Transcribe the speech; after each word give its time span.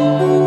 oh 0.00 0.37